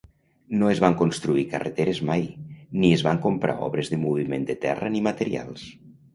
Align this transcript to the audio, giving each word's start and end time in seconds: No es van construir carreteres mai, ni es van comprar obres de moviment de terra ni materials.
No 0.59 0.69
es 0.75 0.79
van 0.83 0.95
construir 1.01 1.43
carreteres 1.51 1.99
mai, 2.07 2.25
ni 2.79 2.91
es 2.97 3.05
van 3.09 3.21
comprar 3.27 3.59
obres 3.67 3.93
de 3.93 4.01
moviment 4.09 4.51
de 4.51 4.59
terra 4.67 4.93
ni 4.97 5.05
materials. 5.13 5.71